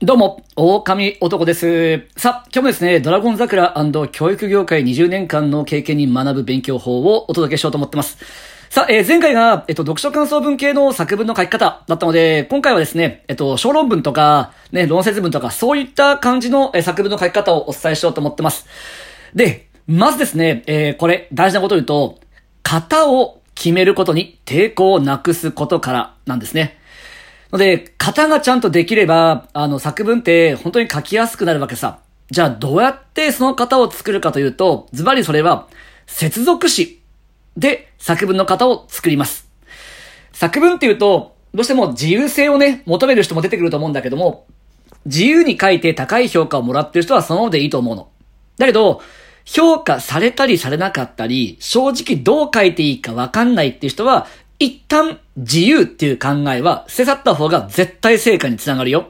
[0.00, 2.06] どうも、狼男です。
[2.16, 3.74] さあ、今日もですね、ドラゴン桜
[4.12, 8.16] 教育業界20年間の経験に学ぶ勉強法をお届けしようと思ってます。
[8.70, 18.66] さあ、えー前回が、えっと、読書感想文系の作文の書き方だったので、今回はですね、えっと、小論文とか、ね、論説文とか、そういった感じの、え作文の書き方をお伝えしようと思ってます。
[19.34, 22.20] で、まずですね、えーこれ、大事なこと言うと、
[22.62, 26.78] 型を決めることに抵抗をなくすことからなんですね。
[27.52, 32.00] ので、型がちゃんとできれば、あの、作文って本当に書きやすくなるわけさ。
[32.30, 35.66] じゃあ、どうやってその型を作るかというと、ズバリそれは、
[36.06, 37.02] 接続詞
[37.56, 39.48] で作文の型を作ります。
[40.32, 44.46] 作文っていうと、どうしても自由性をね、求める人も出てくると思うんだけども、
[45.06, 48.08] 自由に書いて高い評価をもらってる人はそのままでいいと思うの。
[48.58, 49.00] だけど、
[49.44, 54.26] 評価されたりされなかったり、正直どう書いていいかわかんないっていう人は、
[54.58, 59.08] 一旦自由っていう考えは捨て去った方が絶対成果につながるよ。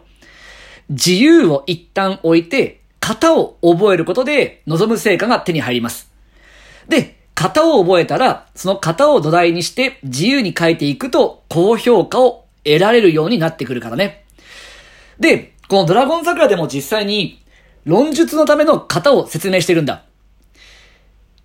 [0.91, 6.11] 自由を一旦置いて、型を覚えることで望む成果が手に入ります。
[6.89, 14.25] で、型を覚えたら、その型を土台にして自由に書いていくと高評価を得られるようになってくるからね。
[15.21, 17.43] で、このドラゴン桜でも実際に
[17.85, 20.05] 論述のための型を説明してるんだ。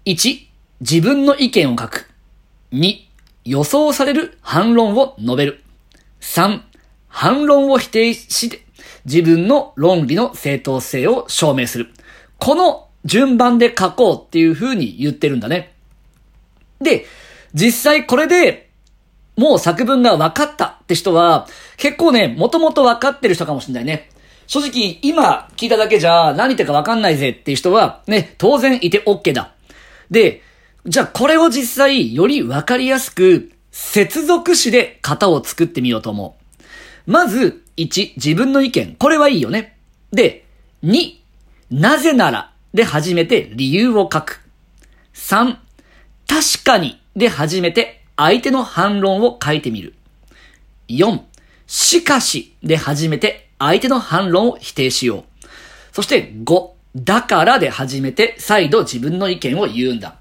[0.06, 0.48] 1、
[0.82, 2.10] 自分の意見を書く。
[2.74, 3.13] 2、
[3.46, 5.64] 予想される反論を述べる。
[6.22, 6.62] 3、
[7.08, 8.66] 反論を否定して
[9.06, 11.88] 自分の論理の正当性を証明する。
[12.40, 15.74] この順番で書こうっていう風に言ってるんだね。
[16.80, 17.06] で、
[17.54, 18.70] 実際これで
[19.36, 24.10] もう作文が分かったって人は、結構ね、もともと分かってる人かもしれないね。
[24.48, 29.54] 正直、今聞いただけじゃ何言ってか分かんないぜっていう人は、ね、当然いて OK だ。
[30.12, 30.42] で、
[30.86, 36.38] じゃあこれを実際より分かりやすく、接続詞で型を作ってみようと思
[37.08, 37.12] う。
[37.12, 38.96] まず、1、自分の意見。
[39.00, 39.78] これはいいよね。
[40.12, 40.46] で、
[40.84, 41.16] 2、
[41.72, 44.42] なぜならで始めて理由を書く。
[45.14, 45.56] 3、
[46.28, 49.94] 確かにで始めて相手の反論を書いてみる。
[50.90, 51.22] 4、
[51.66, 55.24] しかしで始めて相手の反論を否定しよう。
[55.94, 60.18] そして5、だからで始めて再度自分の意見を言うんだ。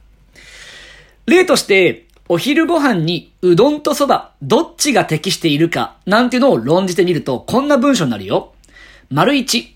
[1.27, 8.53] 例として、お昼ご飯にうどんとそば、どっちが適しているか、なんていうのを論じてみると、こんな文章になるよ。
[9.11, 9.67] 丸1、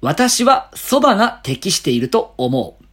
[0.00, 2.84] 私はそばが適していると思う。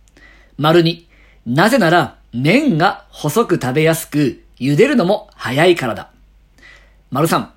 [0.57, 1.03] 丸2、
[1.47, 6.11] なぜなら麺が細く食べやすく、茹でるのも早いからだ。
[7.11, 7.47] 丸3、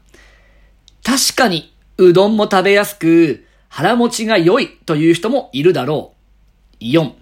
[1.05, 6.15] 確かにうどんも食べやすく、腹持ちが良いという人もいるだろ
[6.81, 6.85] う。
[6.85, 7.13] 4、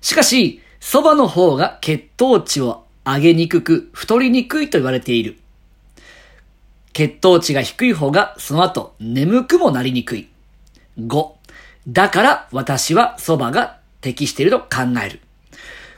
[0.00, 5.38] しかし、蕎麦の方が血糖値を上げにくく、太りにくいと言われている。
[6.92, 10.28] 血糖値が低い方がその後眠くもなりにくい。
[10.98, 11.32] 5、
[11.88, 14.66] だから私は蕎麦が適していると考
[15.04, 15.20] える。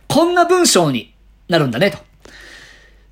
[0.08, 1.14] こんな文章に
[1.48, 1.98] なるんだね、と。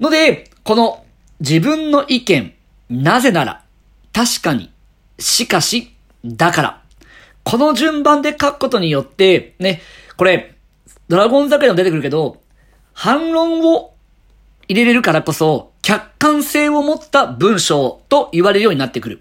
[0.01, 1.05] ので、この
[1.41, 2.53] 自分の意見、
[2.91, 3.65] なぜなら、
[4.13, 4.71] 確かに、
[5.19, 5.95] しかし、
[6.25, 6.83] だから。
[7.43, 9.81] この順番で書くことによって、ね、
[10.17, 10.55] これ、
[11.11, 12.41] ドラゴン桜にも出てくるけど、
[12.93, 13.95] 反論を
[14.69, 19.21] 入れれるからこそ、客観性を持った文章と言われるようになってくる。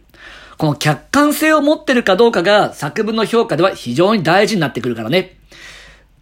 [0.60, 5.40] この客観性を持ってるかどうかが作文の評価では非常に大事になってくるからね。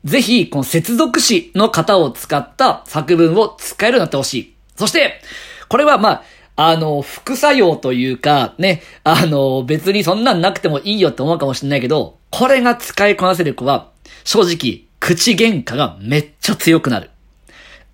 [0.05, 4.53] ぜひ、この接続詞の型を使った作文を使えるようになってほしい。
[4.77, 5.19] そして、
[5.67, 6.23] これはま
[6.55, 13.89] あ、あの、副作用というか、ね、あの、別にそんなんなくてもいいよって思うかもしれないけど、これが使いこなせる子は、
[14.23, 17.09] 正直、口喧嘩がめっちゃ強くなる。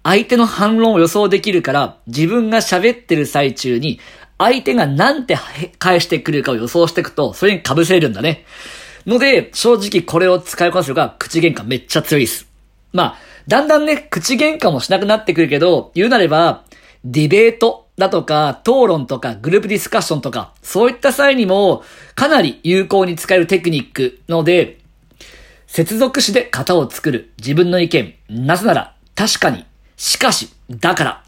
[0.03, 3.99] 相手の反論を予想できるから、自分が喋ってる最中に、
[4.37, 5.37] 相手がなんて
[5.79, 8.45] 返してくるかを予想していくと、それに被せるんだね。
[9.05, 12.47] ので、正直これを使いこなすのが、口喧嘩めっちゃ強いです。
[12.91, 16.63] まあ、だんだんね、口喧嘩もしなくなってくるけど、言うなれば、
[17.05, 21.83] ディベートだとか、討論とか、グループディスカッションとか、そういった際にも、
[22.15, 24.79] かなり有効に使えるテクニックので、
[25.73, 27.31] 接続詞で型を作る。
[27.39, 28.13] 自分の意見。
[28.29, 29.65] なぜなら、確かに。
[29.97, 31.23] しかし、だから。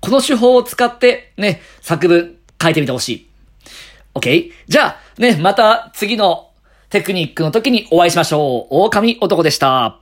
[0.00, 3.30] この手法を使って、ね、作文書いてみてほしい。
[4.14, 4.52] OK?
[4.66, 6.48] じゃあ、ね、また次の
[6.88, 8.74] テクニックの時にお会いしましょう。
[8.86, 9.98] 狼男でした。